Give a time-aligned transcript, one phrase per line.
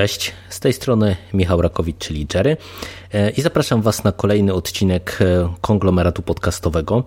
[0.00, 2.56] Cześć, z tej strony Michał Rakowicz, czyli Jerry
[3.12, 7.04] e, i zapraszam Was na kolejny odcinek e, konglomeratu podcastowego.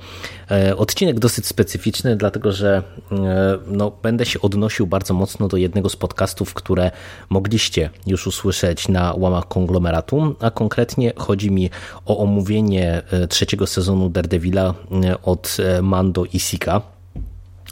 [0.51, 2.83] E, odcinek dosyć specyficzny, dlatego że
[3.67, 6.91] no, będę się odnosił bardzo mocno do jednego z podcastów, które
[7.29, 11.69] mogliście już usłyszeć na łamach konglomeratu, a konkretnie chodzi mi
[12.05, 14.73] o omówienie trzeciego sezonu Daredevila
[15.23, 16.92] od Mando i Sika.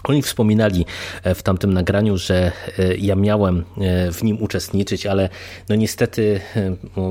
[0.04, 0.86] Oni wspominali
[1.24, 5.30] e, w tamtym nagraniu, że e, ja miałem e, w nim uczestniczyć, ale
[5.70, 6.42] no niestety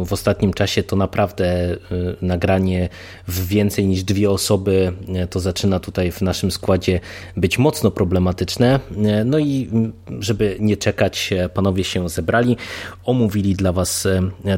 [0.06, 1.76] w ostatnim czasie to naprawdę
[2.22, 2.88] nagranie
[3.28, 4.92] w więcej niż dwie osoby
[5.30, 7.00] to zaczyna tutaj w naszym składzie
[7.36, 8.80] być mocno problematyczne.
[9.24, 9.70] No i
[10.18, 12.56] żeby nie czekać, panowie się zebrali,
[13.04, 14.08] omówili dla was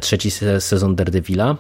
[0.01, 1.57] trzeci sezon Daredevila.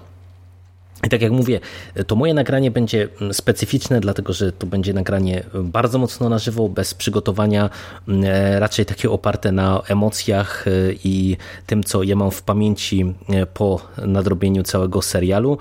[1.06, 1.60] I tak jak mówię,
[2.06, 6.94] to moje nagranie będzie specyficzne, dlatego że to będzie nagranie bardzo mocno na żywo, bez
[6.94, 7.70] przygotowania,
[8.08, 10.70] e, raczej takie oparte na emocjach e,
[11.04, 11.36] i
[11.66, 15.58] tym, co ja mam w pamięci e, po nadrobieniu całego serialu,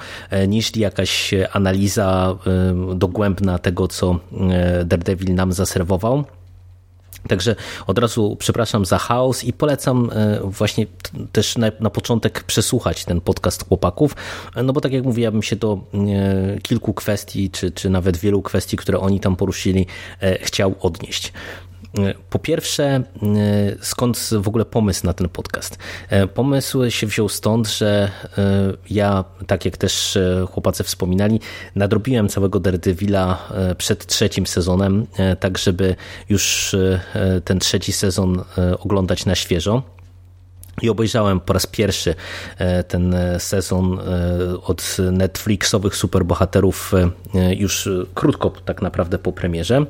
[0.47, 2.37] niż jakaś analiza
[2.95, 4.19] dogłębna tego, co
[4.85, 6.23] Daredevil nam zaserwował.
[7.27, 7.55] Także
[7.87, 10.85] od razu przepraszam za chaos i polecam e, właśnie
[11.31, 14.15] też na, na, początek przesłuchać ten podcast chłopaków,
[14.63, 18.17] no bo tak jak mówię, ja bym się do e, kilku kwestii, czy, czy nawet
[18.17, 19.85] wielu kwestii, które oni tam poruszyli,
[20.21, 21.33] e, chciał odnieść.
[22.29, 23.03] Po pierwsze, e,
[23.81, 25.77] skąd w ogóle pomysł na ten podcast?
[26.09, 30.17] E, pomysł się wziął stąd, że e, ja, tak jak też
[30.51, 31.39] chłopacy wspominali,
[31.75, 35.07] nadrobiłem całego Daredevila przed trzecim sezonem,
[35.39, 35.95] tak żeby
[36.29, 36.75] już
[37.45, 38.43] ten trzeci sezon
[38.79, 39.83] oglądać na świeżo.
[40.81, 42.15] I obejrzałem po raz pierwszy
[42.87, 43.99] ten sezon
[44.63, 46.91] od Netflixowych superbohaterów
[47.57, 49.85] już krótko tak naprawdę po premierze.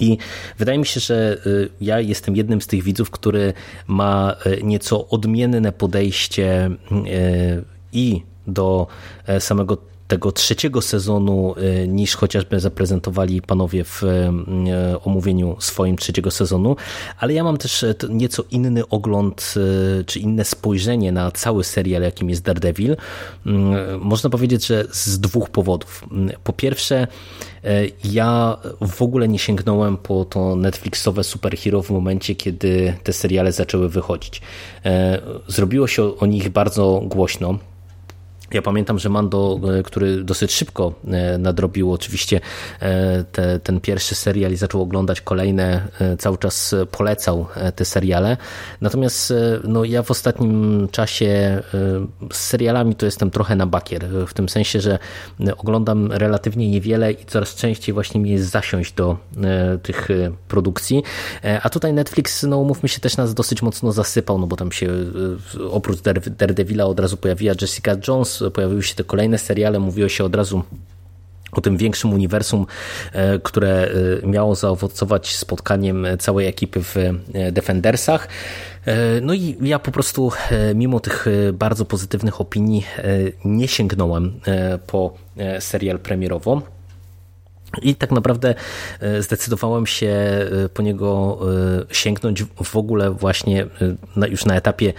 [0.00, 0.18] I
[0.58, 3.52] wydaje mi się, że y, ja jestem jednym z tych widzów, który
[3.86, 8.86] ma y, nieco odmienne podejście y, i do
[9.26, 14.06] e, samego tego trzeciego sezonu y, niż chociażby zaprezentowali panowie w y,
[15.04, 16.76] omówieniu swoim trzeciego sezonu,
[17.18, 19.54] ale ja mam też e, nieco inny ogląd
[20.00, 22.96] y, czy inne spojrzenie na cały serial, jakim jest Daredevil.
[24.00, 26.04] Można powiedzieć, że z dwóch powodów.
[26.44, 27.06] Po pierwsze,
[28.04, 33.88] ja w ogóle nie sięgnąłem po to Netflixowe superhero w momencie, kiedy te seriale zaczęły
[33.88, 34.42] wychodzić.
[35.48, 37.58] Zrobiło się o nich bardzo głośno
[38.52, 42.40] ja pamiętam, że Mando, e, który dosyć szybko e, nadrobił oczywiście
[42.80, 47.46] e, te, ten pierwszy serial i zaczął oglądać kolejne, cały czas polecał
[47.76, 48.36] te seriale.
[48.80, 49.32] Natomiast
[49.64, 51.62] no, ja w ostatnim czasie
[52.32, 54.98] z serialami to jestem trochę na bakier, w tym sensie, że
[55.56, 59.16] oglądam relatywnie niewiele i coraz częściej właśnie mi jest zasiąść do
[59.82, 60.08] tych
[60.48, 61.02] produkcji.
[61.62, 64.88] A tutaj Netflix, no umówmy się, też nas dosyć mocno zasypał, no bo tam się
[65.70, 66.00] oprócz
[66.38, 70.62] Daredevila od razu pojawiła Jessica Jones, pojawiły się te kolejne seriale, mówiło się od razu
[71.52, 72.66] o tym większym uniwersum,
[73.12, 73.88] e, które
[74.22, 78.28] e, miało zaowocować spotkaniem całej ekipy w e, Defendersach.
[79.22, 80.32] No i ja po prostu,
[80.74, 82.84] mimo tych bardzo pozytywnych opinii,
[83.44, 84.40] nie sięgnąłem
[84.86, 85.14] po
[85.60, 86.62] serial premierowo.
[87.82, 88.54] I tak naprawdę
[89.00, 91.38] e, zdecydowałem się e, po niego
[91.90, 93.66] e, sięgnąć w ogóle właśnie
[94.30, 94.92] już na etapie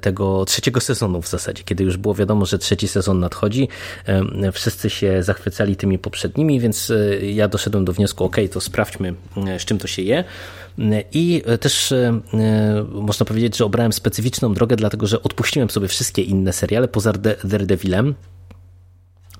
[0.00, 3.68] tego trzeciego sezonu w zasadzie, kiedy już było wiadomo, że trzeci sezon nadchodzi.
[4.52, 9.14] Wszyscy się zachwycali tymi poprzednimi, więc ja doszedłem do wniosku, ok, to sprawdźmy
[9.58, 10.24] z czym to się je.
[11.12, 11.94] I też
[12.92, 17.12] można powiedzieć, że obrałem specyficzną drogę, dlatego że odpuściłem sobie wszystkie inne seriale poza
[17.44, 18.14] Daredevilem,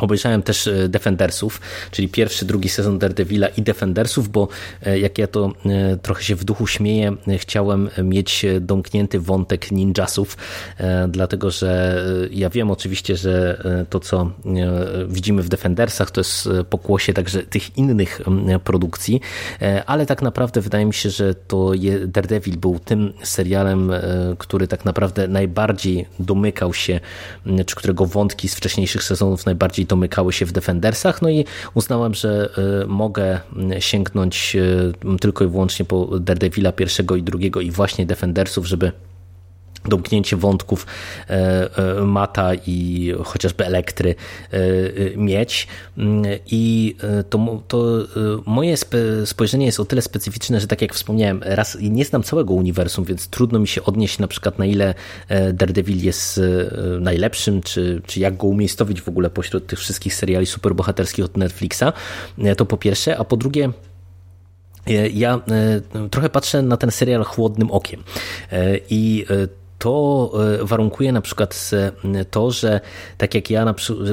[0.01, 1.61] Obejrzałem też e, Defendersów,
[1.91, 4.49] czyli pierwszy, drugi sezon Daredevila i Defendersów, bo
[4.87, 10.37] e, jak ja to e, trochę się w duchu śmieję, chciałem mieć domknięty wątek ninjasów,
[11.09, 14.31] dlatego że ja wiem oczywiście, że to co
[15.09, 18.21] widzimy w Defendersach to jest pokłosie także tych innych
[18.65, 19.21] produkcji,
[19.87, 21.73] ale tak naprawdę wydaje mi się, że to
[22.07, 23.93] Daredevil był tym serialem,
[24.39, 27.01] który tak naprawdę najbardziej domykał się,
[27.67, 31.45] czy którego wątki z wcześniejszych sezonów najbardziej domykały się w Defendersach, no i
[31.75, 32.49] uznałem, że
[32.87, 33.41] mogę
[33.79, 34.57] sięgnąć
[35.21, 38.93] tylko i wyłącznie po Daredevila pierwszego i drugiego i właśnie Defendersów, żeby
[39.85, 40.87] domknięcie wątków
[41.31, 41.69] e,
[41.99, 44.15] e, Mata i chociażby Elektry
[44.51, 44.59] e,
[45.17, 45.69] mieć.
[46.47, 46.97] I
[47.31, 47.99] to, to
[48.47, 48.75] moje
[49.25, 53.29] spojrzenie jest o tyle specyficzne, że tak jak wspomniałem, raz nie znam całego uniwersum, więc
[53.29, 54.95] trudno mi się odnieść na przykład na ile
[55.53, 56.41] Daredevil jest
[57.01, 61.85] najlepszym, czy, czy jak go umiejscowić w ogóle pośród tych wszystkich seriali superbohaterskich od Netflixa.
[62.57, 63.71] To po pierwsze, a po drugie
[65.13, 65.41] ja
[66.11, 68.03] trochę patrzę na ten serial chłodnym okiem
[68.91, 69.27] i
[69.81, 71.71] to e, warunkuje na przykład
[72.31, 72.81] to, że
[73.19, 73.65] tak jak ja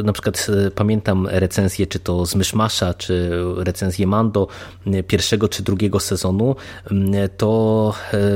[0.03, 4.47] na, przykład e, pamiętam recenzję, czy to z Myszmasza, czy recenzję Mando
[4.87, 6.55] e, pierwszego czy drugiego sezonu,
[7.37, 7.93] to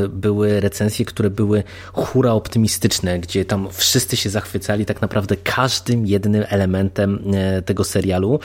[0.09, 1.63] były recenzje, które były
[1.93, 7.23] hura optymistyczne, gdzie tam wszyscy się zachwycali tak naprawdę każdym jednym elementem
[7.65, 8.39] tego serialu.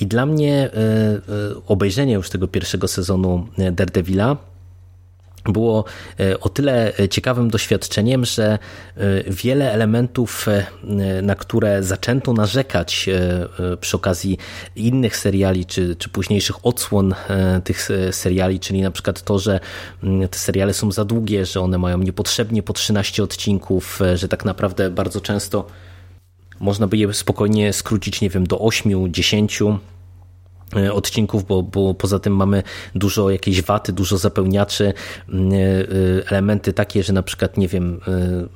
[0.00, 0.70] I dla mnie
[1.66, 4.49] obejrzenie już tego pierwszego sezonu Daredevila
[5.44, 5.84] było
[6.20, 8.58] e, o tyle ciekawym doświadczeniem, że
[8.96, 10.66] e, wiele elementów, e,
[11.22, 13.10] na które zaczęto narzekać
[13.80, 14.38] przy okazji
[14.76, 17.14] innych seriali, czy, czy późniejszych odsłon
[17.64, 19.60] tych seriali, czyli na przykład to, że
[20.02, 24.44] mm, te seriale są za długie, że one mają niepotrzebnie po 13 odcinków, że tak
[24.44, 25.66] naprawdę bardzo często
[26.60, 29.99] można by je spokojnie skrócić, nie wiem, do 8, 10 E,
[30.92, 32.62] odcinków, bo, bo poza tym mamy
[32.94, 38.00] dużo jakiejś waty, dużo zapełniaczy, e, e, elementy takie, że na przykład, nie wiem,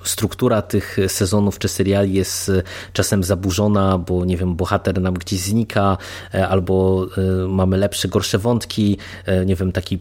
[0.04, 2.52] struktura tych sezonów czy seriali jest
[2.92, 5.98] czasem zaburzona, bo nie wiem, bohater nam gdzieś znika,
[6.48, 7.06] albo
[7.48, 8.98] mamy lepsze, gorsze wątki,
[9.46, 9.98] nie wiem, taki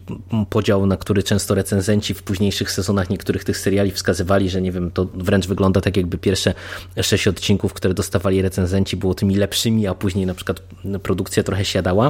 [0.50, 4.90] podział, na który często recenzenci w późniejszych sezonach niektórych tych seriali wskazywali, że nie wiem,
[4.90, 6.54] to wręcz wygląda tak jakby pierwsze
[7.02, 10.62] sześć odcinków, które dostawali recenzenci było tymi lepszymi, a później na przykład
[11.02, 12.03] produkcja trochę siadała.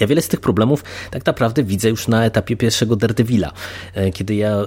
[0.00, 3.52] Ja wiele z tych problemów tak naprawdę widzę już na etapie pierwszego Daredevila.
[3.94, 4.66] E, kiedy ja e,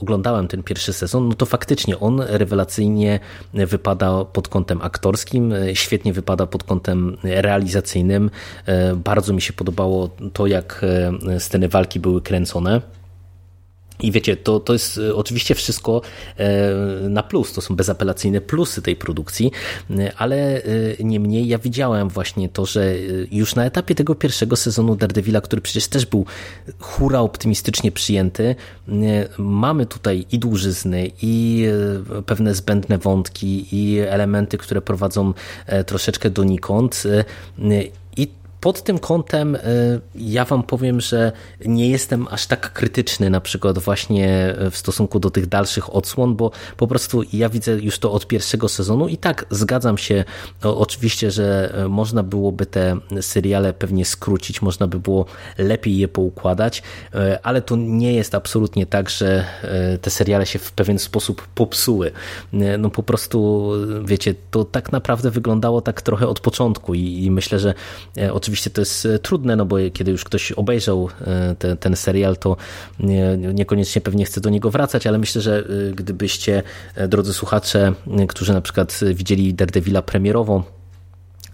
[0.00, 3.20] oglądałem ten pierwszy sezon, no to faktycznie on rewelacyjnie
[3.54, 8.30] wypada pod kątem aktorskim, e, świetnie wypada pod kątem realizacyjnym.
[8.96, 10.84] Bardzo mi się podobało to, jak
[11.38, 12.95] sceny walki były kręcone.
[14.00, 16.02] I wiecie, to, to jest e, oczywiście wszystko
[16.36, 16.48] e,
[17.08, 19.50] na plus, to są bezapelacyjne plusy tej produkcji,
[19.90, 20.62] e, ale
[21.00, 22.94] niemniej ja widziałem właśnie to, że
[23.30, 26.26] już na etapie tego pierwszego sezonu Daredevila, który przecież też był
[26.78, 28.54] hura optymistycznie przyjęty,
[29.38, 31.66] mamy tutaj i dłużyzny, i
[32.26, 35.32] pewne zbędne wątki, i elementy, które prowadzą
[35.86, 37.02] troszeczkę donikąd
[38.60, 39.60] pod tym kątem y,
[40.14, 41.32] ja wam powiem, że
[41.66, 46.50] nie jestem aż tak krytyczny na przykład właśnie w stosunku do tych dalszych odsłon, bo
[46.76, 50.24] po prostu ja widzę już to od pierwszego sezonu i tak zgadzam się
[50.62, 55.26] oczywiście, że e, można byłoby te seriale pewnie skrócić, można by było
[55.58, 56.82] lepiej je poukładać,
[57.14, 61.46] e, ale to nie jest absolutnie tak, że e, te seriale się w pewien sposób
[61.54, 62.12] popsuły.
[62.78, 63.70] No po prostu,
[64.04, 67.74] wiecie, to tak naprawdę wyglądało tak trochę od początku i, i myślę, że
[68.32, 71.96] oczywiście oczywiście to jest e, trudne, no bo kiedy już ktoś obejrzał e, te, ten
[71.96, 72.56] serial, to
[73.00, 76.62] nie, niekoniecznie pewnie chce do niego wracać, ale myślę, że e, gdybyście,
[77.08, 77.92] drodzy słuchacze,
[78.28, 80.75] którzy na przykład widzieli Daredevila premierowo,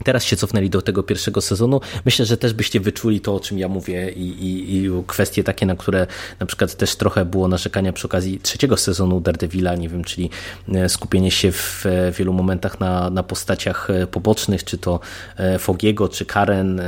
[0.04, 3.58] teraz się cofnęli do tego pierwszego sezonu, myślę, że też byście wyczuli to, o czym
[3.58, 6.06] ja mówię i, i, i kwestie takie, na które
[6.40, 10.30] na przykład też trochę było narzekania przy okazji trzeciego sezonu Daredevila, nie wiem, czyli
[10.74, 11.84] e, skupienie się w
[12.18, 15.00] wielu momentach na, na postaciach e, pobocznych, czy to
[15.36, 16.82] e, Fogiego, czy Karen,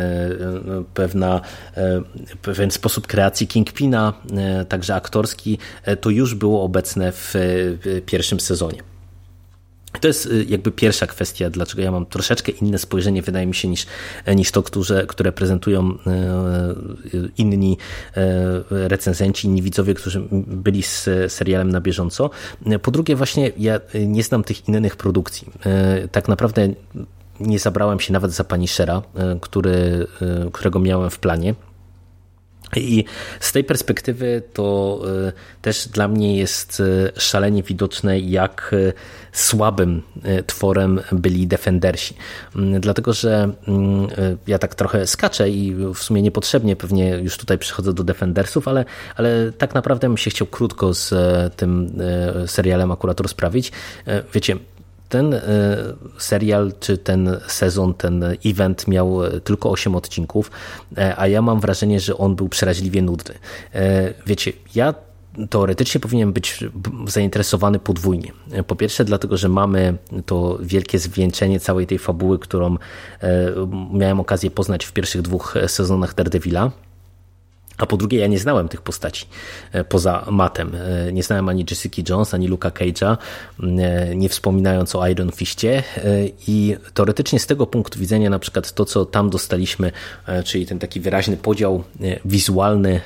[0.94, 1.40] pewna,
[2.42, 4.12] pewien sposób kreacji Kingpina,
[4.68, 5.58] także aktorski,
[6.00, 7.34] to już było obecne w
[8.06, 8.93] pierwszym sezonie.
[10.00, 13.68] To jest y, jakby pierwsza kwestia, dlaczego ja mam troszeczkę inne spojrzenie, wydaje mi się,
[13.68, 13.86] niż,
[14.36, 17.78] niż to, które, które prezentują y, y, inni
[18.70, 22.30] recenzenci, inni widzowie, którzy byli z serialem na bieżąco.
[22.82, 25.48] Po drugie, właśnie ja nie znam tych innych produkcji.
[26.12, 26.68] Tak naprawdę
[27.40, 29.02] nie zabrałem się nawet za pani Shera,
[29.40, 30.06] który,
[30.52, 31.54] którego miałem w planie.
[32.76, 33.04] I
[33.40, 36.82] z tej perspektywy to e, też dla mnie jest
[37.16, 38.92] e, szalenie widoczne, jak e,
[39.32, 40.02] słabym
[40.46, 42.14] tworem byli Defendersi.
[42.56, 44.08] Mm, dlatego, że mm,
[44.46, 48.84] ja tak trochę skaczę i w sumie niepotrzebnie pewnie już tutaj przychodzę do Defendersów, ale,
[49.16, 51.14] ale tak naprawdę bym się chciał krótko z
[51.56, 51.92] tym
[52.46, 53.72] serialem akurat rozprawić.
[54.34, 54.56] Wiecie,
[55.14, 55.40] ten e,
[56.18, 60.50] serial, czy ten sezon, ten event miał tylko 8 odcinków,
[60.98, 63.34] e, a ja mam wrażenie, że on był przeraźliwie nudny.
[63.74, 64.94] E, wiecie, ja
[65.50, 66.64] teoretycznie powinien być
[67.06, 68.32] zainteresowany podwójnie.
[68.66, 72.76] Po pierwsze, dlatego, że mamy to wielkie zwieńczenie całej tej fabuły, którą
[73.92, 76.70] miałem okazję poznać w pierwszych dwóch sezonach Daredevila.
[77.78, 79.26] A po drugie, ja nie znałem tych postaci
[79.72, 80.72] e, poza Matem.
[80.74, 83.16] E, nie znałem ani Jessica Jones, ani Luka Cage'a,
[83.62, 85.82] e, nie wspominając o Iron Fistie.
[86.48, 89.92] I teoretycznie z tego punktu widzenia, na przykład to, co tam dostaliśmy,
[90.44, 91.84] czyli ten taki wyraźny podział
[92.24, 93.00] wizualny,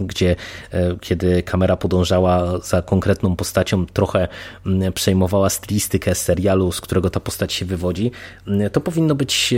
[0.00, 0.36] gdzie
[1.00, 4.28] kiedy kamera podążała za konkretną postacią, trochę
[4.94, 8.10] przejmowała stylistykę serialu, z którego ta postać się wywodzi,
[8.72, 9.54] to powinno być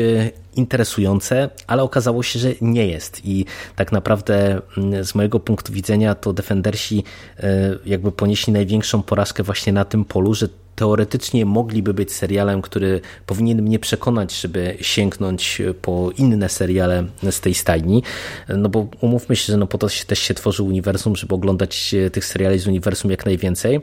[0.56, 3.20] interesujące, ale okazało się, że nie jest.
[3.24, 3.44] I
[3.76, 7.04] tak naprawdę mm, z mojego punktu widzenia to Defendersi
[7.38, 13.00] e, jakby ponieśli największą porażkę właśnie na tym polu, że teoretycznie mogliby być serialem, który
[13.26, 18.02] powinien mnie przekonać, żeby sięgnąć po inne seriale z tej stajni.
[18.48, 21.94] No bo umówmy się, że no po to się też się tworzy uniwersum, żeby oglądać
[22.12, 23.80] tych seriali z uniwersum jak najwięcej.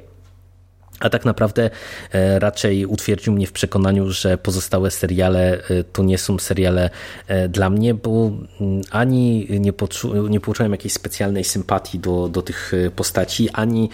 [1.00, 1.70] A tak naprawdę
[2.12, 6.89] e, raczej utwierdził mnie w przekonaniu, że pozostałe seriale e, to nie są seriale
[7.27, 12.42] e, dla mnie, bo mm, ani nie, poczu nie poczułem jakiejś specjalnej sympatii do, do
[12.42, 13.89] tych postaci, ani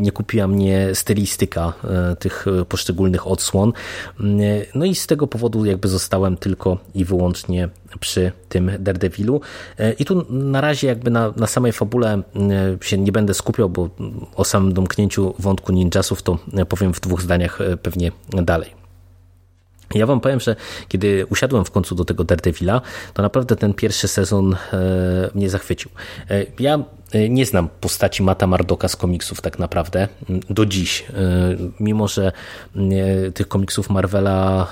[0.00, 1.72] nie kupiła mnie stylistyka
[2.18, 3.72] tych poszczególnych odsłon.
[4.20, 4.40] Mm,
[4.74, 7.68] no i z tego powodu jakby zostałem tylko i wyłącznie
[8.00, 9.40] przy tym Daredevilu.
[9.98, 12.22] I tu na razie jakby na, na samej fabule
[12.82, 13.88] się nie będę skupiał, bo
[14.36, 18.80] o samym domknięciu wątku ninjasów to powiem w dwóch zdaniach e, pewnie dalej.
[19.94, 20.56] Ja wam powiem, że
[20.88, 22.80] kiedy usiadłem w końcu do tego Daredevila,
[23.14, 25.90] to naprawdę ten pierwszy sezon e, mnie zachwycił.
[26.30, 30.08] E, ja E, nie znam postaci Mata Mardoka z komiksów tak naprawdę
[30.50, 31.04] do dziś.
[31.08, 31.12] E,
[31.80, 32.32] mimo, że
[32.76, 34.66] e, tych komiksów Marvela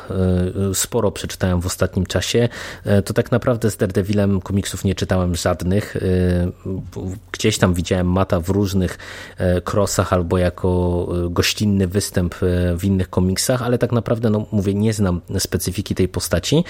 [0.75, 2.49] sporo przeczytałem w ostatnim czasie,
[3.05, 5.97] to tak naprawdę z Daredevilem komiksów nie czytałem żadnych.
[7.33, 8.99] Gdzieś tam widziałem Mata w różnych
[9.65, 12.35] crossach albo jako gościnny występ
[12.79, 16.65] w innych komiksach, ale tak naprawdę, no mówię, nie znam specyfiki tej postaci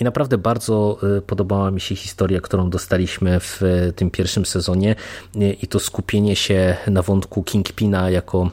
[0.00, 3.60] i naprawdę bardzo podobała mi się historia, którą dostaliśmy w
[3.96, 4.91] tym pierwszym sezonie
[5.62, 8.50] i to skupienie się na wątku Kingpina jako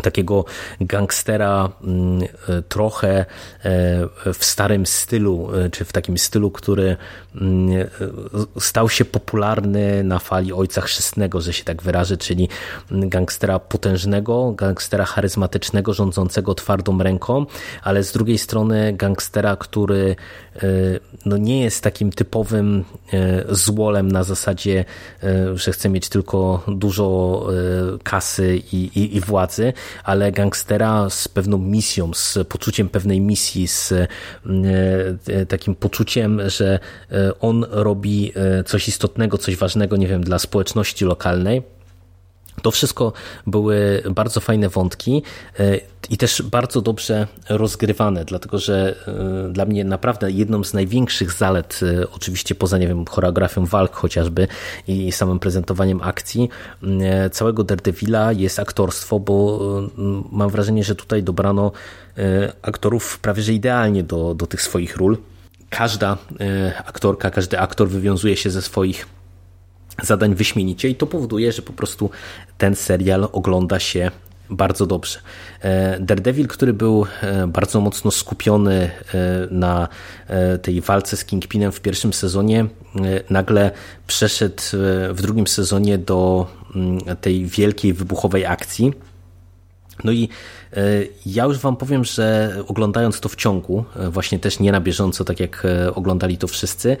[0.00, 0.44] takiego
[0.80, 2.22] gangstera mm,
[2.68, 3.26] trochę e,
[4.34, 6.96] w starym stylu, e, czy w takim stylu, który
[7.34, 7.86] mm, e,
[8.60, 12.48] stał się popularny na fali Ojca Chrzestnego, że się tak wyrażę, czyli
[12.90, 17.46] gangstera potężnego, gangstera charyzmatycznego, rządzącego twardą ręką,
[17.82, 20.16] ale z drugiej strony gangstera, który
[21.26, 22.84] no nie jest takim typowym
[23.48, 24.84] złolem na zasadzie,
[25.54, 27.46] że chce mieć tylko dużo
[28.02, 29.72] kasy i, i, i władzy,
[30.04, 34.08] ale gangstera z pewną misją, z poczuciem pewnej misji, z e,
[35.26, 36.78] e, takim poczuciem, że
[37.12, 38.32] e, on robi
[38.66, 41.62] coś istotnego, coś ważnego, nie wiem, dla społeczności lokalnej
[42.62, 43.12] to wszystko
[43.46, 45.22] były bardzo fajne wątki
[45.58, 48.96] e, i też bardzo dobrze rozgrywane, dlatego że
[49.48, 53.94] e, dla mnie naprawdę jedną z największych zalet, e, oczywiście poza, nie wiem, choreografią walk
[53.94, 54.48] chociażby
[54.88, 56.48] i samym prezentowaniem akcji,
[57.32, 59.60] całego Daredevila jest aktorstwo, bo
[60.32, 61.72] mam wrażenie, że tutaj dobrano
[62.62, 65.18] aktorów prawie że idealnie do, do tych swoich ról.
[65.70, 66.16] Każda
[66.86, 69.06] aktorka, każdy aktor wywiązuje się ze swoich
[70.02, 72.10] zadań wyśmienicie i to powoduje, że po prostu
[72.58, 74.10] ten serial ogląda się
[74.50, 75.18] bardzo dobrze.
[75.60, 78.90] E, Daredevil, który był e, bardzo mocno skupiony e,
[79.50, 79.88] na
[80.62, 82.66] tej walce z Kingpinem w pierwszym sezonie,
[83.30, 83.70] nagle
[84.06, 84.62] przeszedł
[85.10, 88.92] w drugim sezonie do mm, tej wielkiej wybuchowej akcji.
[90.04, 90.28] No i
[91.26, 95.24] ja już Wam powiem, że oglądając to w ciągu, e, właśnie też nie na bieżąco,
[95.24, 96.96] tak jak e, oglądali to wszyscy,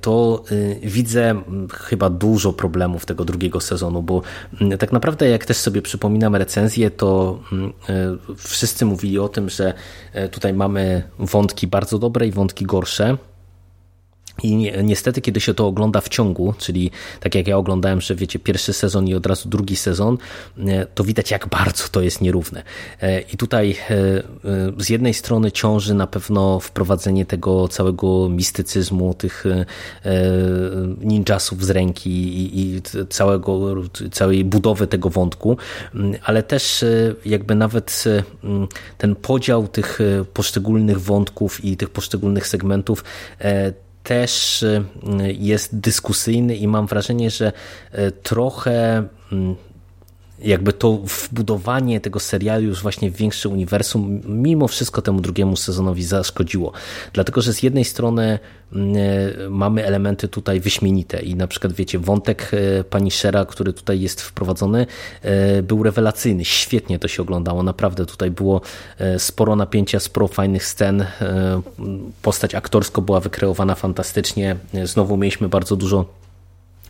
[0.00, 0.44] to
[0.82, 4.22] widzę chyba dużo problemów tego drugiego sezonu, bo
[4.78, 7.40] tak naprawdę jak też sobie przypominam recenzję, to
[8.36, 9.74] wszyscy mówili o tym, że
[10.30, 13.16] tutaj mamy wątki bardzo dobre i wątki gorsze.
[14.42, 16.90] I niestety, kiedy się to ogląda w ciągu, czyli
[17.20, 20.18] tak jak ja oglądałem, że wiecie, pierwszy sezon i od razu drugi sezon,
[20.58, 22.62] e, to widać jak bardzo to jest nierówne.
[23.00, 23.94] E, I tutaj e,
[24.78, 29.44] z jednej strony ciąży na pewno wprowadzenie tego całego mistycyzmu, tych
[31.00, 32.10] ninjasów z ręki
[32.60, 33.74] i całego,
[34.12, 35.56] całej budowy tego wątku,
[36.24, 36.84] ale też
[37.24, 38.04] jakby nawet
[38.98, 39.98] ten podział tych
[40.34, 43.04] poszczególnych wątków i tych poszczególnych segmentów
[44.06, 44.84] też y,
[45.38, 47.52] jest dyskusyjny i mam wrażenie, że
[47.94, 49.56] y, trochę mm,
[50.46, 56.04] jakby to wbudowanie tego serialu już właśnie w większe uniwersum mimo wszystko temu drugiemu sezonowi
[56.04, 56.72] zaszkodziło.
[57.12, 58.38] Dlatego, że z jednej strony
[58.72, 63.72] mm, e, mamy elementy tutaj wyśmienite i na przykład wiecie, wątek e, pani Shera, który
[63.72, 64.86] tutaj jest wprowadzony
[65.22, 68.60] e, był rewelacyjny, świetnie to się oglądało, naprawdę tutaj było
[69.18, 71.04] sporo napięcia, sporo fajnych scen,
[72.22, 76.04] postać aktorsko była wykreowana fantastycznie, znowu mieliśmy bardzo dużo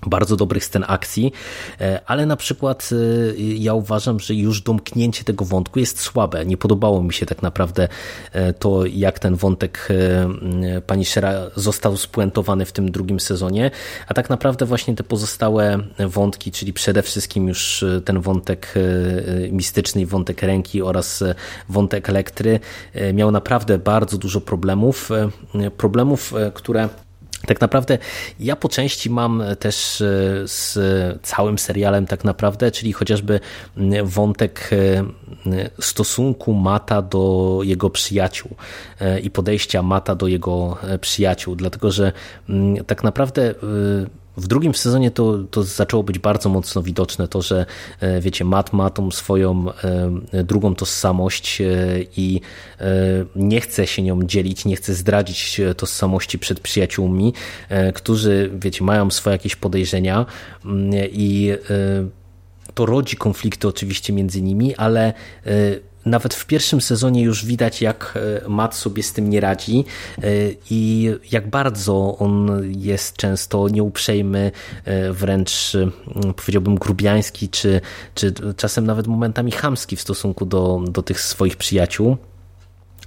[0.06, 1.32] bardzo dobrych scen akcji,
[1.80, 2.96] e, ale na przykład e,
[3.38, 6.46] ja uważam, że już domknięcie tego wątku jest słabe.
[6.46, 7.88] Nie podobało mi się tak naprawdę
[8.32, 9.88] e, to, jak ten wątek
[10.86, 13.70] pani Shera został spuentowany w tym drugim sezonie,
[14.08, 18.74] a tak naprawdę właśnie te pozostałe wątki, czyli przede wszystkim już ten wątek
[19.50, 21.24] mistyczny, wątek ręki oraz
[21.68, 22.60] wątek elektry
[23.14, 25.10] miał naprawdę bardzo dużo problemów,
[25.76, 26.88] problemów, które
[27.46, 27.98] tak naprawdę
[28.40, 30.04] ja po części mam też e,
[30.44, 30.78] z
[31.22, 33.40] całym serialem tak naprawdę, czyli chociażby
[34.04, 35.04] wątek e,
[35.80, 38.50] stosunku Mata do jego przyjaciół
[39.00, 42.12] e, i podejścia Mata do jego przyjaciół, dlatego że
[42.86, 43.54] tak naprawdę
[44.36, 47.66] w drugim sezonie to, to zaczęło być bardzo mocno widoczne to, że
[48.00, 49.66] e, wiecie, Matt ma tą swoją
[50.32, 51.66] e, drugą tożsamość e,
[52.16, 52.40] i
[53.36, 57.32] nie chce się nią dzielić, nie chce zdradzić tożsamości przed przyjaciółmi,
[57.94, 60.26] którzy, wiecie, mają swoje jakieś podejrzenia
[60.64, 61.52] mm, i
[62.74, 65.12] to rodzi konflikty oczywiście między nimi, ale
[66.06, 69.84] nawet w pierwszym sezonie już widać, jak e, Matt sobie z tym nie radzi
[70.18, 70.22] e,
[70.70, 74.52] i jak bardzo on jest często nieuprzejmy,
[74.84, 75.76] e, wręcz
[76.36, 77.80] powiedziałbym grubiański, czy,
[78.14, 82.16] czy czasem nawet momentami chamski w stosunku do, do tych swoich przyjaciół.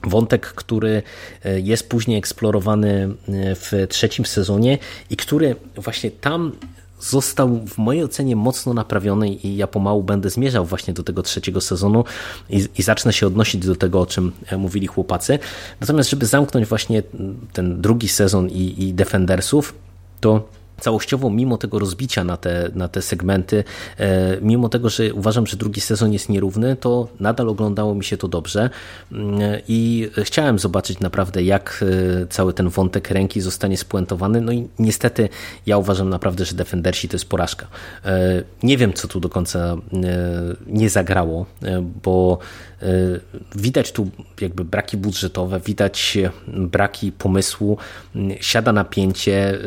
[0.03, 1.03] Wątek, który
[1.55, 3.09] jest później eksplorowany
[3.55, 4.77] w trzecim sezonie
[5.09, 6.51] i który właśnie tam
[6.99, 11.61] został w mojej ocenie mocno naprawiony i ja pomału będę zmierzał właśnie do tego trzeciego
[11.61, 12.03] sezonu
[12.49, 15.39] i, i zacznę się odnosić do tego, o czym e, mówili chłopacy.
[15.81, 17.03] Natomiast, żeby zamknąć właśnie
[17.53, 19.73] ten drugi sezon i, i Defendersów,
[20.19, 23.63] to całościowo, mimo tego rozbicia na te, na te segmenty,
[23.97, 28.17] e, mimo tego, że uważam, że drugi sezon jest nierówny, to nadal oglądało mi się
[28.17, 28.69] to dobrze
[29.11, 31.85] mm, i chciałem zobaczyć naprawdę, jak
[32.21, 34.41] e, cały ten wątek ręki zostanie spuentowany.
[34.41, 35.29] No i niestety
[35.65, 37.67] ja uważam naprawdę, że Defendersi to jest porażka.
[38.05, 39.77] E, nie wiem, co tu do końca
[40.67, 41.45] nie zagrało,
[42.03, 42.39] bo
[43.55, 44.09] widać tu
[44.41, 47.77] jakby braki budżetowe, widać braki pomysłu,
[48.41, 49.57] siada napięcie,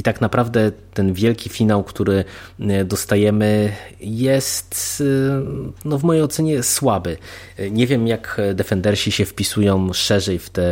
[0.00, 2.24] i tak naprawdę ten wielki finał, który
[2.60, 7.16] e, dostajemy, jest e, no w mojej ocenie słaby.
[7.56, 10.62] E, nie wiem, jak Defendersi się wpisują szerzej w, te,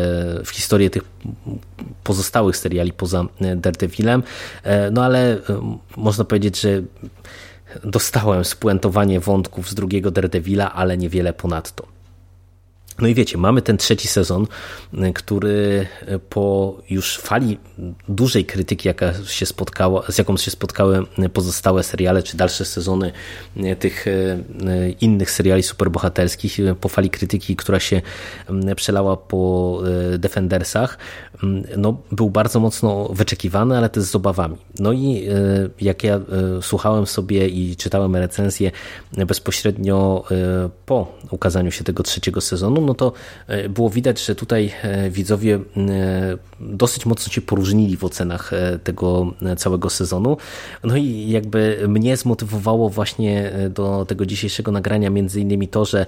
[0.45, 1.03] w historię tych
[2.05, 3.25] pozostałych seriali poza
[3.57, 4.23] Daredevilem,
[4.93, 5.39] no ale
[5.97, 6.83] można powiedzieć, że
[7.85, 11.98] dostałem spuentowanie wątków z drugiego Daredevila, ale niewiele ponadto.
[12.99, 14.47] No i wiecie, mamy ten trzeci sezon,
[15.15, 15.87] który
[16.31, 17.59] po już fali
[18.09, 23.13] dużej krytyki, jaka się spotkała, z jaką się spotkały pozostałe seriale, czy dalsze sezony
[23.79, 24.07] tych
[25.01, 28.03] innych seriali superbohaterskich, po fali krytyki, która się
[28.77, 29.83] przelała po
[30.19, 30.99] Defendersach,
[31.77, 34.57] no, był bardzo mocno wyczekiwany, ale też z obawami.
[34.79, 35.29] No i
[35.81, 36.21] jak ja
[36.63, 38.71] słuchałem sobie i czytałem recenzję
[39.13, 40.25] bezpośrednio
[40.87, 43.13] po ukazaniu się tego trzeciego sezonu, no to
[43.47, 45.61] e, było widać, że tutaj e, widzowie e,
[46.61, 48.51] dosyć mocno się poróżnili w ocenach
[48.85, 50.37] tego całego sezonu.
[50.85, 56.07] No i jakby mnie zmotywowało właśnie do tego dzisiejszego nagrania między innymi to, że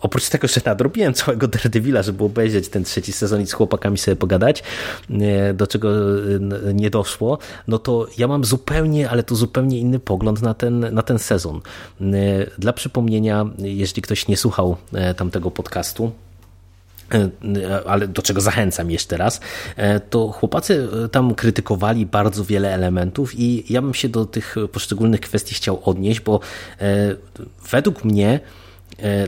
[0.00, 4.16] oprócz tego, że nadrobiłem całego Daredevila, żeby obejrzeć ten trzeci sezon i z chłopakami sobie
[4.16, 4.62] pogadać,
[5.54, 5.88] do czego
[6.74, 11.02] nie doszło, no to ja mam zupełnie, ale to zupełnie inny pogląd na ten, na
[11.02, 11.60] ten sezon.
[12.58, 14.76] Dla przypomnienia, jeśli ktoś nie słuchał
[15.16, 15.61] tamtego podcastu,
[17.14, 17.30] e,
[17.86, 19.40] ale do czego zachęcam jeszcze raz,
[19.76, 24.56] e, to chłopacy e, tam krytykowali bardzo wiele elementów i ja bym się do tych
[24.72, 26.40] poszczególnych kwestii chciał odnieść, bo
[27.70, 28.40] według mnie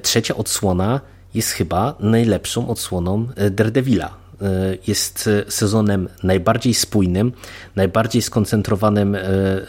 [0.03, 1.01] trzecia odsłona
[1.35, 4.07] jest chyba najlepszą odsłoną Daredevila.
[4.07, 4.23] E,
[4.87, 7.33] jest sezonem najbardziej spójnym,
[7.76, 9.20] najbardziej skoncentrowanym e,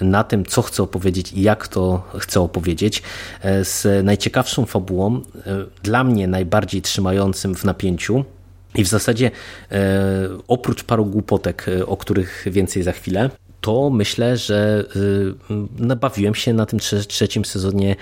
[0.02, 3.04] na tym, co chce opowiedzieć i jak to chce opowiedzieć,
[3.42, 5.22] e, z najciekawszą fabułą,
[5.84, 8.26] dla mnie najbardziej trzymającym w napięciu.
[8.76, 9.32] I w zasadzie
[10.48, 13.30] oprócz paru głupotek, o których więcej za chwilę,
[13.62, 14.84] to myślę, że
[15.78, 17.96] nabawiłem się na tym trzecim sezonie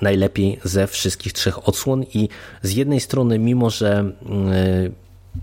[0.00, 2.28] najlepiej ze wszystkich trzech odsłon i
[2.62, 4.12] z jednej strony, mimo że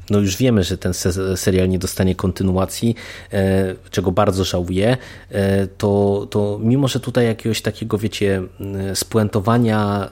[0.09, 0.93] no już wiemy, że ten
[1.35, 2.95] serial nie dostanie kontynuacji,
[3.33, 4.97] e, czego bardzo żałuję,
[5.29, 8.43] e, to, to mimo, że tutaj jakiegoś takiego, wiecie,
[8.93, 10.09] spuentowania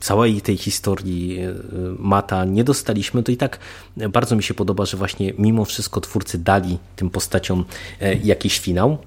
[0.00, 1.38] całej tej historii
[1.98, 3.58] Mata nie dostaliśmy, to i tak
[3.96, 7.64] bardzo mi się podoba, że właśnie mimo wszystko twórcy dali tym postaciom
[8.24, 8.98] jakiś finał.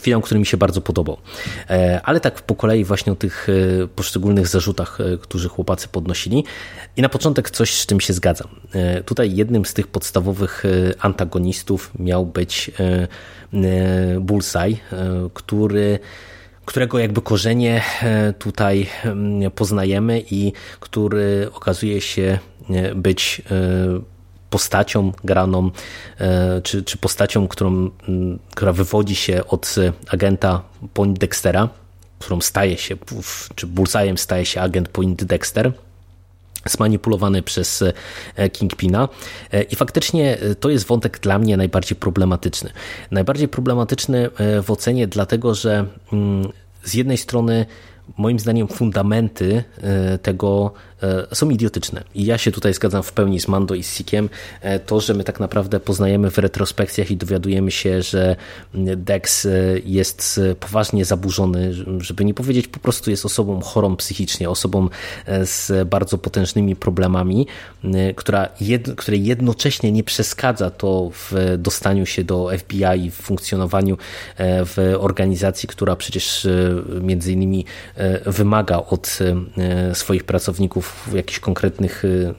[0.00, 1.16] Finał, który mi się bardzo podobał.
[1.70, 6.44] E, ale tak po kolei właśnie o tych e, poszczególnych zarzutach, e, którzy chłopacy podnosili.
[6.96, 8.48] I na początek coś, z czym się zgadzam.
[9.04, 10.62] Tutaj jednym z tych podstawowych
[11.00, 12.70] antagonistów miał być
[14.20, 14.76] Bullseye,
[15.34, 15.98] który
[16.64, 17.82] którego jakby korzenie
[18.38, 18.86] tutaj
[19.54, 22.38] poznajemy i który okazuje się
[22.94, 23.42] być
[24.50, 25.70] postacią graną,
[26.18, 27.90] e, czy, czy postacią, którą,
[28.54, 29.74] która wywodzi się od
[30.08, 30.62] agenta
[31.06, 31.68] Dextera,
[32.18, 32.96] którą staje się,
[33.54, 35.72] czy Bullseye'em staje się agent Dexter
[36.66, 37.84] zmanipulowany przez
[38.36, 39.08] e, Kingpina
[39.52, 42.70] e, i faktycznie to jest wątek dla mnie najbardziej problematyczny.
[43.10, 44.30] Najbardziej problematyczny
[44.62, 45.86] w ocenie dlatego, że
[46.84, 47.66] z jednej strony
[48.16, 49.64] moim zdaniem fundamenty
[50.22, 50.89] tego E,
[51.32, 52.04] są idiotyczne.
[52.14, 54.28] I ja się tutaj zgadzam w pełni z Mando i z Sikiem.
[54.60, 58.36] E, to, że my tak naprawdę poznajemy w retrospekcjach i dowiadujemy się, że
[58.96, 59.50] Dex e,
[59.84, 64.88] jest poważnie zaburzony, żeby nie powiedzieć po prostu jest osobą chorą psychicznie, osobą
[65.44, 67.46] z bardzo potężnymi problemami,
[68.16, 73.98] która jed, której jednocześnie nie przeszkadza to w dostaniu się do FBI, w funkcjonowaniu
[74.38, 76.46] w organizacji, która przecież
[77.00, 77.64] między innymi
[78.26, 79.18] wymaga od
[79.94, 82.34] swoich pracowników jakichś konkretnych y,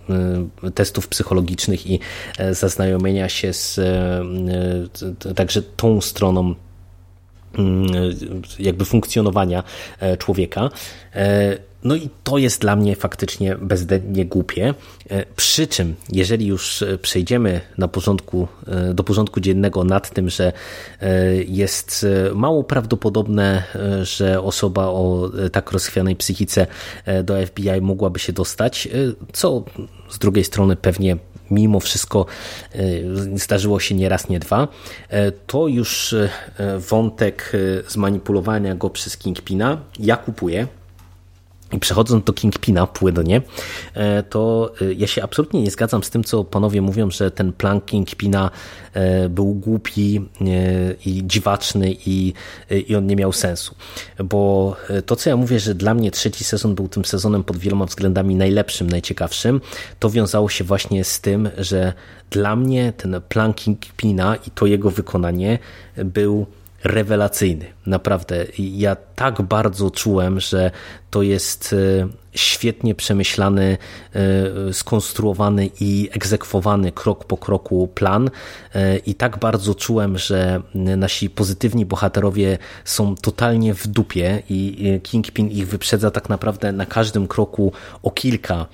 [0.67, 1.99] y, testów psychologicznych i
[2.37, 6.55] e, zaznajomienia się z e, także tą stroną
[7.57, 7.87] mm,
[8.59, 9.63] jakby funkcjonowania
[9.99, 10.69] e, człowieka.
[11.83, 14.73] No i to jest dla mnie faktycznie bezdennie głupie.
[15.09, 20.29] E, przy czym, jeżeli już e, przejdziemy na porządku, e, do porządku dziennego nad tym,
[20.29, 20.53] że
[21.47, 23.63] jest mało prawdopodobne,
[24.03, 26.67] że osoba o tak rozchwianej psychice
[27.23, 28.87] do FBI mogłaby się dostać,
[29.33, 29.63] co
[30.09, 31.17] z drugiej strony pewnie
[31.51, 32.25] mimo wszystko
[33.35, 34.67] zdarzyło się nie raz, nie dwa,
[35.47, 36.15] to już
[36.89, 37.51] wątek
[37.87, 39.77] zmanipulowania go przez Kingpina.
[39.99, 40.67] Ja kupuję
[41.73, 43.41] i przechodząc do Kingpina płynnie,
[43.93, 47.53] e, to e, ja się absolutnie nie zgadzam z tym, co panowie mówią, że ten
[47.53, 48.51] plan Kingpina
[48.93, 50.29] e, był głupi
[51.05, 52.33] i dziwaczny i,
[52.87, 53.75] i on nie miał sensu.
[54.23, 57.85] Bo to, co ja mówię, że dla mnie trzeci sezon był tym sezonem pod wieloma
[57.85, 59.61] względami najlepszym, najciekawszym,
[59.99, 61.93] to wiązało się właśnie z tym, że
[62.29, 65.59] dla mnie ten plan Kingpina i to jego wykonanie
[65.97, 66.45] był
[66.83, 67.65] rewelacyjny.
[67.85, 68.45] Naprawdę.
[68.57, 70.71] Ja tak bardzo czułem, że
[71.11, 73.77] to jest e, świetnie przemyślany,
[74.69, 78.29] e, skonstruowany i egzekwowany krok po kroku plan.
[78.75, 85.47] E, I tak bardzo czułem, że nasi pozytywni bohaterowie są totalnie w dupie i Kingpin
[85.47, 87.71] ich wyprzedza tak naprawdę na każdym kroku
[88.03, 88.65] o kilka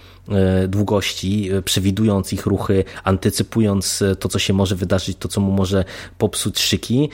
[0.67, 5.85] długości, przewidując ich ruchy, antycypując to, co się może wydarzyć, to, co mu może
[6.17, 7.09] popsuć szyki,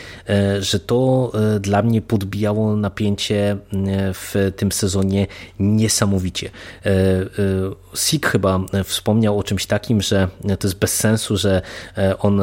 [0.59, 3.57] że to dla mnie podbijało napięcie
[4.13, 5.12] w tym sezonie
[5.59, 6.49] niesamowicie.
[6.85, 7.25] E, e,
[7.95, 10.27] Sik chyba wspomniał o czymś takim, że
[10.59, 11.61] to jest bez sensu, że
[11.97, 12.41] e, on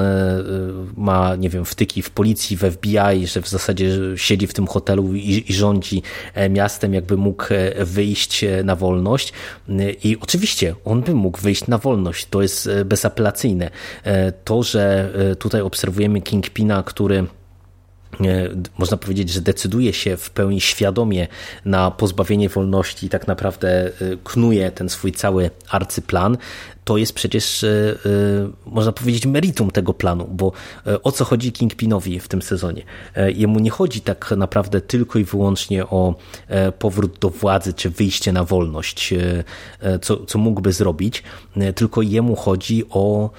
[0.97, 5.15] ma, nie wiem, wtyki w policji, w FBI, że w zasadzie siedzi w tym hotelu
[5.15, 6.03] i, i rządzi
[6.51, 7.45] miastem, jakby mógł
[7.81, 9.33] wyjść na wolność.
[10.05, 13.71] I oczywiście on by mógł wyjść na wolność, to jest bezapelacyjne.
[14.45, 17.27] To, że tutaj obserwujemy Kingpina, który
[18.79, 21.29] można powiedzieć, że decyduje się w pełni świadomie
[21.65, 23.91] na pozbawienie wolności i tak naprawdę e,
[24.25, 26.37] knuje ten swój cały arcyplan,
[26.85, 30.53] to jest przecież, e, e, można powiedzieć, meritum tego planu, bo
[31.03, 32.83] o co chodzi Kingpinowi w tym sezonie?
[33.35, 36.15] Jemu nie chodzi tak naprawdę tylko i wyłącznie o
[36.79, 39.15] powrót do władzy, czy wyjście na wolność,
[40.03, 41.23] co, co mógłby zrobić,
[41.75, 43.31] tylko jemu chodzi o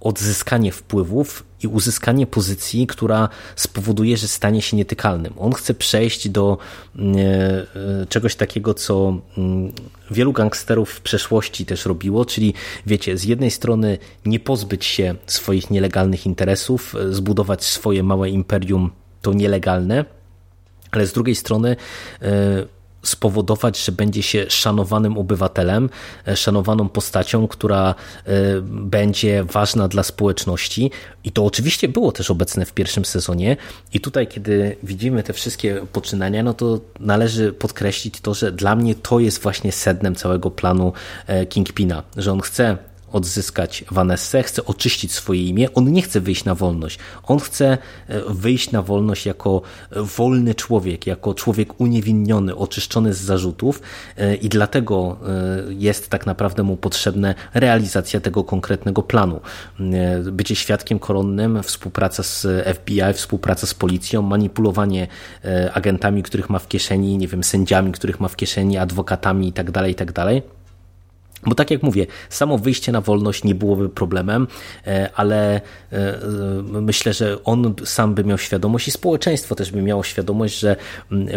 [0.00, 5.34] odzyskanie wpływów i uzyskanie pozycji, która spowoduje, że stanie się nietykalnym.
[5.38, 6.58] On chce przejść do
[6.96, 9.72] mm, e, czegoś takiego, co mm,
[10.10, 12.54] wielu gangsterów w przeszłości też robiło, czyli
[12.86, 18.90] wiecie, z jednej strony nie pozbyć się swoich nielegalnych interesów, e, zbudować swoje małe imperium
[19.22, 20.04] to nielegalne,
[20.90, 21.76] ale z drugiej strony
[22.22, 25.90] e, spowodować, że będzie się szanowanym obywatelem,
[26.28, 27.94] e, szanowaną postacią, która
[28.26, 30.90] e, będzie ważna dla społeczności.
[31.24, 33.56] I to oczywiście było też obecne w pierwszym sezonie.
[33.92, 38.94] I tutaj, kiedy widzimy te wszystkie poczynania, no to należy podkreślić to, że dla mnie
[38.94, 40.92] to jest właśnie sednem całego planu
[41.26, 45.68] e, Kingpina, że on chce odzyskać Vanessę, chce oczyścić swoje imię.
[45.74, 46.98] On nie chce wyjść na wolność.
[47.22, 47.78] On chce
[48.28, 49.62] wyjść na wolność jako
[49.96, 53.82] wolny człowiek, jako człowiek uniewinniony, oczyszczony z zarzutów
[54.40, 55.16] i dlatego
[55.68, 59.40] jest tak naprawdę mu potrzebna realizacja tego konkretnego planu.
[60.32, 62.46] Bycie świadkiem koronnym, współpraca z
[62.76, 65.06] FBI, współpraca z policją, manipulowanie
[65.72, 69.88] agentami, których ma w kieszeni, nie wiem, sędziami, których ma w kieszeni, adwokatami itd., tak
[69.88, 70.42] itd.
[71.46, 74.46] Bo tak jak mówię, samo wyjście na wolność nie byłoby problemem,
[74.86, 75.60] e, ale
[75.92, 76.18] e,
[76.62, 80.76] myślę, że on sam by miał świadomość i społeczeństwo też by miało świadomość, że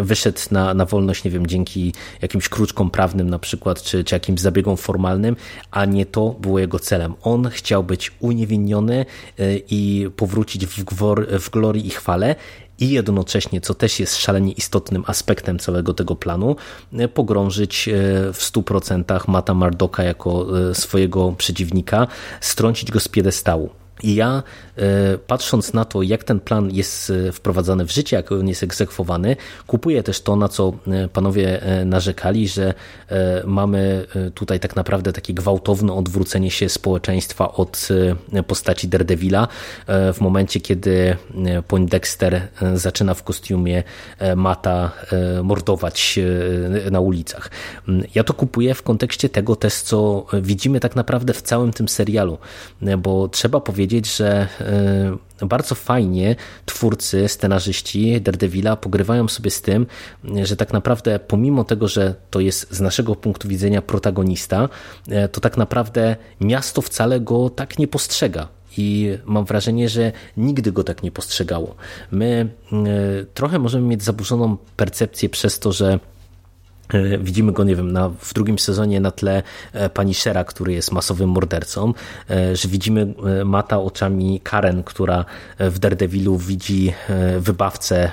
[0.00, 4.40] wyszedł na, na wolność, nie wiem, dzięki jakimś kruczkom prawnym na przykład, czy, czy jakimś
[4.40, 5.36] zabiegom formalnym,
[5.70, 7.14] a nie to było jego celem.
[7.22, 9.06] On chciał być uniewinniony
[9.38, 12.34] e, i powrócić w, gwor, w glorii i chwale
[12.80, 16.56] i jednocześnie, co też jest szalenie istotnym aspektem całego tego planu,
[16.92, 17.92] e, pogrążyć e,
[18.32, 22.06] w 100% Mata Mardoka jako e, swojego przeciwnika,
[22.40, 23.70] strącić go z piedestału.
[24.02, 24.42] I ja,
[24.76, 28.62] e, patrząc na to, jak ten plan jest e, wprowadzany w życie, jak on jest
[28.62, 32.74] egzekwowany, kupuję też to, na co e, panowie narzekali, że
[33.44, 37.88] mamy tutaj tak naprawdę takie gwałtowne odwrócenie się społeczeństwa od
[38.46, 39.48] postaci Daredevila
[39.88, 41.16] w momencie, kiedy
[41.68, 43.82] Poindexter zaczyna w kostiumie
[44.36, 44.92] Mata
[45.42, 46.18] mordować
[46.90, 47.50] na ulicach.
[48.14, 52.38] Ja to kupuję w kontekście tego też, co widzimy tak naprawdę w całym tym serialu,
[52.98, 54.48] bo trzeba powiedzieć, powiedzieć, że
[55.40, 59.86] e, bardzo fajnie twórcy, scenarzyści Daredevila pogrywają sobie z tym,
[60.42, 64.68] że tak naprawdę pomimo tego, że to jest z naszego punktu widzenia protagonista,
[65.08, 68.48] e, to tak naprawdę miasto wcale go tak nie postrzega.
[68.78, 71.74] I mam wrażenie, że nigdy go tak nie postrzegało.
[72.10, 72.76] My e,
[73.34, 75.98] trochę możemy mieć zaburzoną percepcję przez to, że
[77.20, 80.92] widzimy go, nie wiem, na, w drugim sezonie na tle e, pani Shera, który jest
[80.92, 81.92] masowym mordercą,
[82.30, 85.24] e, że widzimy Mata oczami Karen, która
[85.58, 86.92] w Daredevilu widzi
[87.38, 88.12] wybawcę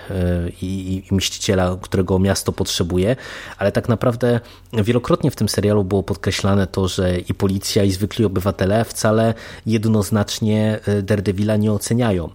[0.61, 3.15] i, i mściciela, którego miasto potrzebuje,
[3.57, 4.39] ale tak naprawdę
[4.73, 9.33] wielokrotnie w tym serialu było podkreślane to, że i policja, i zwykli obywatele wcale
[9.65, 12.29] jednoznacznie Daredevila nie oceniają.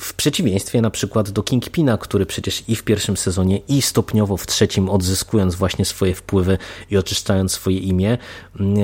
[0.00, 4.46] W przeciwieństwie na przykład do Kingpina, który przecież i w pierwszym sezonie, i stopniowo w
[4.46, 6.58] trzecim odzyskuje właśnie swoje wpływy
[6.90, 8.18] i oczyszczając swoje imię,
[8.60, 8.76] mm,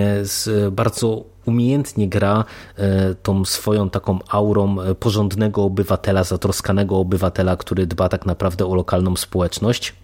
[0.72, 2.44] bardzo umiejętnie gra
[2.76, 8.74] e, tą swoją taką aurą e, porządnego obywatela, zatroskanego obywatela, który dba tak naprawdę o
[8.74, 9.94] lokalną społeczność.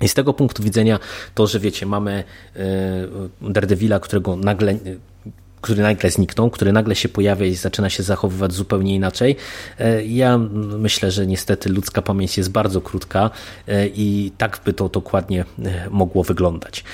[0.00, 0.98] I z tego punktu widzenia
[1.34, 2.24] to, że wiecie, mamy
[2.56, 4.74] e, Daredevila, którego nagle
[5.62, 9.36] który nagle zniknął, który nagle się pojawia i zaczyna się zachowywać zupełnie inaczej.
[9.78, 10.38] E, ja
[10.78, 13.30] myślę, że niestety ludzka pamięć jest bardzo krótka
[13.68, 16.84] e, i tak by to dokładnie e, mogło wyglądać.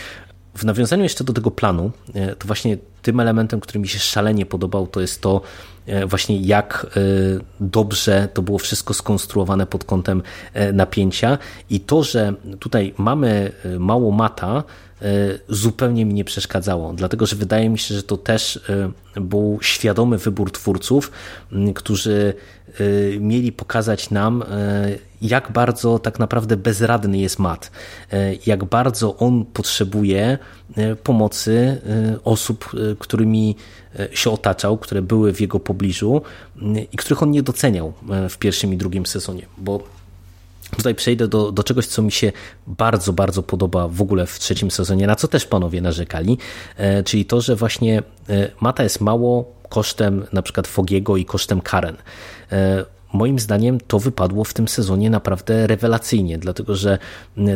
[0.55, 1.91] W nawiązaniu jeszcze do tego planu,
[2.39, 5.41] to właśnie tym elementem, który mi się szalenie podobał, to jest to
[6.07, 6.87] właśnie jak
[7.61, 10.23] dobrze to było wszystko skonstruowane pod kątem
[10.73, 11.39] napięcia
[11.71, 14.65] i to, że tutaj mamy mało mata,
[15.49, 18.61] zupełnie mi nie przeszkadzało, dlatego że wydaje mi się, że to też
[19.17, 21.11] e, był świadomy wybór twórców,
[21.75, 22.35] którzy
[22.67, 24.45] e, mieli pokazać nam,
[25.23, 27.71] jak bardzo tak naprawdę bezradny jest Matt,
[28.47, 30.39] jak bardzo on potrzebuje
[31.03, 31.81] pomocy
[32.25, 33.57] osób, którymi
[34.13, 36.23] się otaczał, które były w jego pobliżu
[36.93, 37.93] i których on nie doceniał
[38.31, 39.98] w pierwszym i drugim sezonie, bo
[40.77, 42.33] Tutaj przejdę do, do czegoś, co mi się
[42.67, 46.39] bardzo, bardzo podoba w ogóle w trzecim sezonie, na co też panowie narzekali,
[46.77, 51.61] e, czyli to, że właśnie e, Mata jest mało kosztem na przykład Fogiego i kosztem
[51.61, 51.97] Karen.
[53.13, 56.99] Moim zdaniem to wypadło w tym sezonie naprawdę rewelacyjnie, dlatego że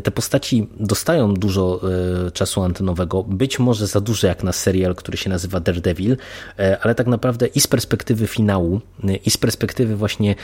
[0.04, 1.80] te postaci dostają dużo
[2.26, 6.16] e, czasu antenowego, być może za dużo jak na serial, który się nazywa Daredevil,
[6.58, 10.34] e, ale tak naprawdę i z perspektywy finału, e, i z perspektywy właśnie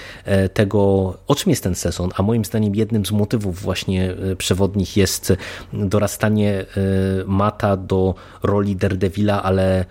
[0.54, 0.78] tego,
[1.26, 5.32] o czym jest ten sezon, a moim zdaniem jednym z motywów właśnie przewodnich jest
[5.72, 6.64] dorastanie
[7.26, 9.84] Mata do roli Daredevila, ale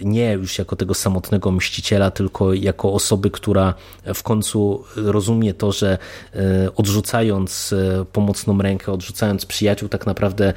[0.00, 3.74] nie już jako tego samotnego mściciela, tylko jako osoby, która
[4.14, 5.98] w końcu rozumie to, że
[6.34, 6.38] y,
[6.74, 10.52] odrzucając y, pomocną rękę, odrzucając przyjaciół, tak naprawdę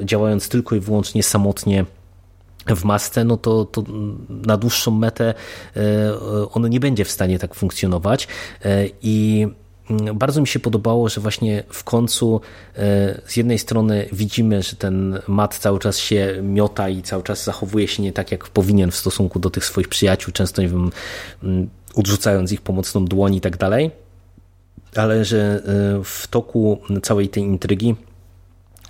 [0.00, 1.84] działając tylko i wyłącznie samotnie
[2.66, 3.84] w masce, no to, to
[4.28, 5.34] na dłuższą metę
[6.52, 8.28] on nie będzie w stanie tak funkcjonować.
[9.02, 9.46] I
[10.14, 12.40] bardzo mi się podobało, że właśnie w końcu
[12.76, 17.44] e, z jednej strony widzimy, że ten mat cały czas się miota i cały czas
[17.44, 20.90] zachowuje się nie tak, jak powinien w stosunku do tych swoich przyjaciół, często nie wiem,
[21.94, 23.90] odrzucając ich pomocną dłoń i tak dalej,
[24.96, 25.62] ale że
[25.98, 27.94] e, w toku całej tej intrygi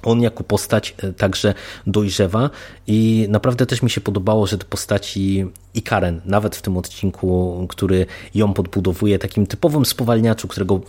[0.03, 1.55] on jako postać e, także
[1.87, 2.51] dojrzewa
[2.87, 7.67] i naprawdę też mi się podobało, że te postaci i Karen, nawet w tym odcinku,
[7.69, 10.81] który ją podbudowuje, takim typowym spowalniaczu, którego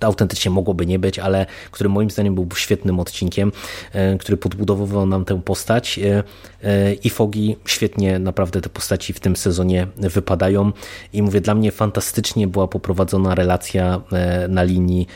[0.00, 3.52] autentycznie mogłoby nie być, ale który moim zdaniem był świetnym odcinkiem,
[3.92, 9.36] e, który podbudowywał nam tę postać e, i Fogi świetnie naprawdę te postaci w tym
[9.36, 10.72] sezonie wypadają.
[11.12, 14.00] I mówię, dla mnie fantastycznie była poprowadzona relacja
[14.48, 15.06] na linii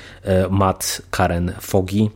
[0.51, 2.11] Matt, Karen, Fogi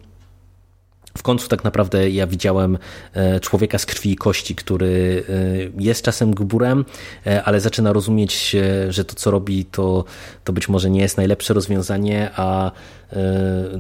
[1.18, 2.78] w końcu tak naprawdę ja widziałem
[3.14, 6.84] e, człowieka z krwi i kości, który e, jest czasem gburem,
[7.26, 8.56] e, ale zaczyna rozumieć,
[8.88, 10.04] że to co robi to,
[10.44, 12.70] to być może nie jest najlepsze rozwiązanie, a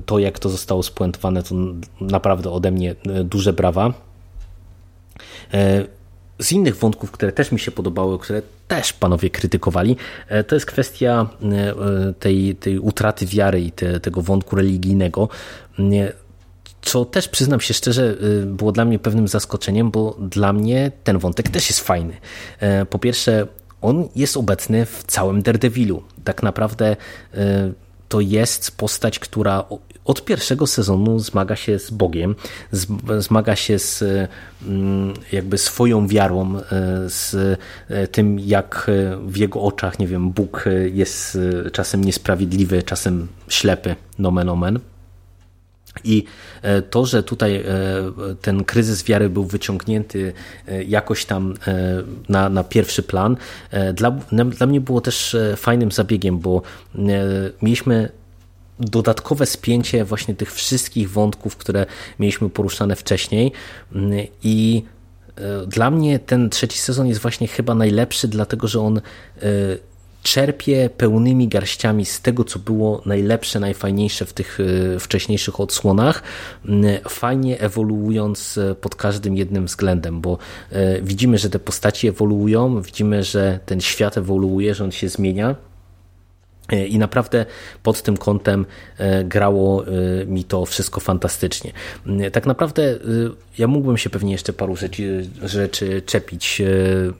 [0.06, 1.54] to jak to zostało spuentowane to
[2.00, 3.92] naprawdę ode mnie duże brawa.
[6.38, 9.96] Z innych wątków, które też mi się podobały, które też panowie krytykowali,
[10.46, 11.28] to jest kwestia
[12.20, 15.28] tej, tej utraty wiary i te, tego wątku religijnego
[16.82, 21.18] co też przyznam się szczerze, y, było dla mnie pewnym zaskoczeniem, bo dla mnie ten
[21.18, 22.16] wątek też jest fajny.
[22.60, 23.46] E, po pierwsze,
[23.80, 26.02] on jest obecny w całym Daredevilu.
[26.24, 26.96] Tak naprawdę
[27.34, 27.38] y,
[28.08, 29.64] to jest postać, która
[30.04, 32.34] od pierwszego sezonu zmaga się z Bogiem,
[33.18, 34.04] zmaga się z
[34.66, 36.62] mm, jakby swoją wiarą, y,
[37.06, 37.58] z
[38.12, 38.90] tym jak
[39.26, 41.38] w jego oczach, nie wiem, Bóg jest
[41.72, 44.80] czasem niesprawiedliwy, czasem ślepy, nomen omen.
[46.04, 46.24] I
[46.62, 47.64] e, to, że tutaj e,
[48.40, 50.32] ten kryzys wiary był wyciągnięty
[50.68, 51.54] e, jakoś tam
[52.28, 53.36] na, na pierwszy plan,
[53.94, 54.10] dla,
[54.46, 56.62] dla mnie było też fajnym zabiegiem, bo
[57.62, 58.08] mieliśmy
[58.80, 61.86] dodatkowe spięcie właśnie tych wszystkich wątków, które
[62.18, 63.52] mieliśmy poruszane wcześniej.
[64.42, 64.82] I
[65.66, 69.00] dla mnie ten trzeci sezon jest właśnie chyba najlepszy, dlatego że on
[70.22, 76.22] czerpie pełnymi garściami z tego, co było najlepsze, najfajniejsze w tych e, wcześniejszych odsłonach,
[77.08, 80.38] fajnie ewoluując e, pod każdym jednym względem, bo
[80.70, 85.56] e, widzimy, że te postaci ewoluują, widzimy, że ten świat ewoluuje, że on się zmienia
[86.88, 87.46] I naprawdę
[87.82, 88.66] pod tym kątem
[88.98, 89.90] e, grało e,
[90.26, 91.72] mi to wszystko fantastycznie.
[92.32, 92.98] Tak naprawdę
[93.58, 96.62] ja mógłbym się pewnie jeszcze paru rzeczy, rzeczy czepić.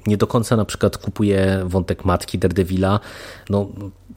[0.06, 3.00] Nie do końca na przykład kupuję wątek matki Daredevila.
[3.50, 3.68] No,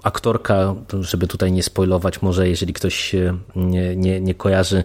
[0.03, 3.15] aktorka, żeby tutaj nie spoilować, może jeżeli ktoś
[3.55, 4.83] nie, nie, nie kojarzy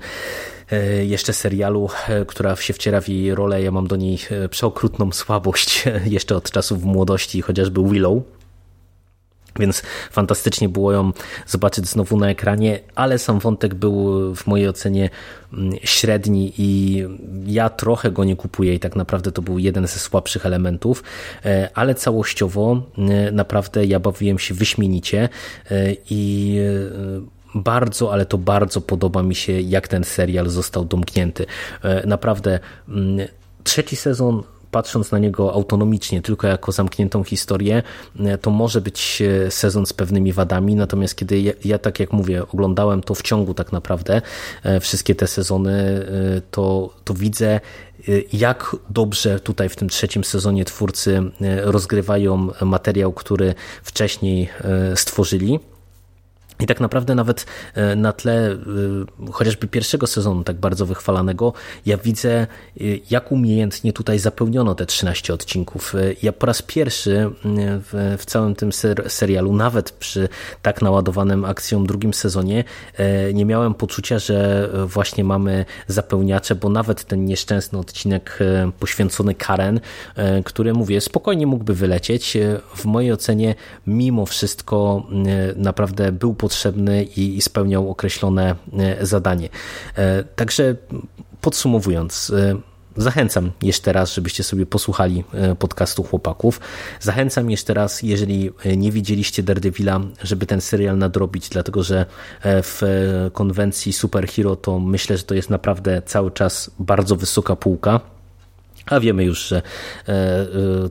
[1.02, 1.88] jeszcze serialu,
[2.26, 4.18] która się wciera w jej rolę, ja mam do niej
[4.50, 8.22] przeokrutną słabość jeszcze od czasów młodości, chociażby Willow
[9.58, 11.12] więc fantastycznie było ją
[11.46, 15.10] zobaczyć znowu na ekranie, ale sam wątek był w mojej ocenie
[15.52, 17.02] mm, średni i
[17.46, 21.02] ja trochę go nie kupuję i tak naprawdę to był jeden ze słabszych elementów,
[21.44, 25.28] e, ale całościowo e, naprawdę ja bawiłem się wyśmienicie
[25.70, 26.56] e, i
[27.54, 31.46] bardzo, ale to bardzo podoba mi się, jak ten serial został domknięty.
[32.06, 32.58] Naprawdę
[32.88, 33.28] mm,
[33.64, 37.82] trzeci sezon patrząc na niego autonomicznie, tylko jako zamkniętą historię,
[38.20, 42.12] e, to może być e, sezon z pewnymi wadami, natomiast kiedy ja, ja tak jak
[42.12, 44.22] mówię, oglądałem to w ciągu tak naprawdę,
[44.62, 46.06] e, wszystkie te sezony,
[46.50, 47.60] to, to widzę
[48.32, 51.22] jak dobrze tutaj w tym trzecim sezonie twórcy
[51.62, 54.48] rozgrywają materiał, który wcześniej
[54.94, 55.60] stworzyli.
[56.60, 58.56] I tak naprawdę nawet e, na tle e,
[59.32, 61.52] chociażby pierwszego sezonu tak bardzo wychwalanego,
[61.86, 62.46] ja widzę e,
[63.10, 65.94] jak umiejętnie tutaj zapełniono te 13 odcinków.
[66.22, 70.28] Ja po raz pierwszy w, w całym tym ser serialu, nawet przy
[70.62, 72.64] tak naładowanym akcją drugim sezonie,
[73.34, 78.38] nie miałem poczucia, że właśnie mamy zapełniacze, bo nawet ten nieszczęsny odcinek
[78.78, 79.80] poświęcony Karen,
[80.44, 82.36] który mówię, spokojnie mógłby wylecieć,
[82.76, 83.54] w mojej ocenie
[83.86, 85.06] mimo wszystko
[85.56, 89.48] naprawdę był pod potrzebny i spełniał określone e, zadanie.
[89.96, 90.76] E, także
[91.40, 95.24] podsumowując, e, Zachęcam jeszcze raz, żebyście sobie posłuchali
[95.58, 96.60] podcastu chłopaków.
[97.00, 102.06] Zachęcam jeszcze raz, jeżeli nie widzieliście Daredevila, żeby ten serial nadrobić, dlatego że
[102.44, 102.82] w
[103.32, 108.00] konwencji superhero to myślę, że to jest naprawdę cały czas bardzo wysoka półka.
[108.86, 109.62] A wiemy już, że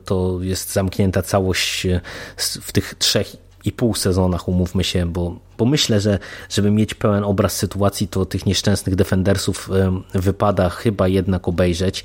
[0.04, 1.86] to jest zamknięta całość
[2.36, 6.18] w tych trzech i pół sezonach, umówmy się, bo bo myślę, że
[6.48, 9.70] żeby mieć pełen obraz sytuacji, to tych nieszczęsnych defendersów
[10.14, 12.04] wypada chyba jednak obejrzeć,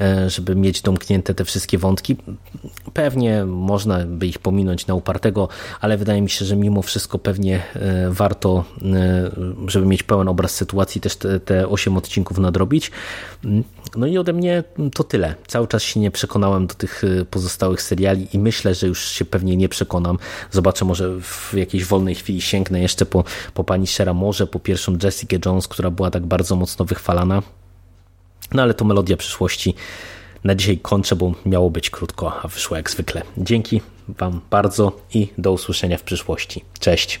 [0.00, 2.16] e, żeby mieć domknięte te wszystkie wątki.
[2.94, 5.48] Pewnie można by ich pominąć na upartego,
[5.80, 9.30] ale wydaje mi się, że mimo wszystko pewnie e, warto, e,
[9.66, 12.90] żeby mieć pełen obraz sytuacji, też te, te 8 odcinków nadrobić.
[13.96, 15.34] No i ode mnie to tyle.
[15.46, 19.56] Cały czas się nie przekonałem do tych pozostałych seriali i myślę, że już się pewnie
[19.56, 20.18] nie przekonam.
[20.50, 24.98] Zobaczę, może w jakiejś wolnej chwili sięgnę jeszcze po, po pani Shera, może po pierwszą
[25.02, 27.42] Jessica Jones, która była tak bardzo mocno wychwalana.
[28.52, 29.74] No ale to melodia przyszłości.
[30.44, 33.22] Na dzisiaj kończę, bo miało być krótko, a wyszło jak zwykle.
[33.38, 36.64] Dzięki Wam bardzo i do usłyszenia w przyszłości.
[36.80, 37.20] Cześć.